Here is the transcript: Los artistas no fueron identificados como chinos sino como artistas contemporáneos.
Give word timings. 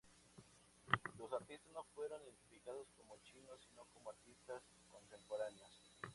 Los 1.19 1.31
artistas 1.31 1.71
no 1.75 1.83
fueron 1.93 2.23
identificados 2.23 2.87
como 2.97 3.19
chinos 3.23 3.61
sino 3.69 3.83
como 3.93 4.09
artistas 4.09 4.63
contemporáneos. 4.89 5.91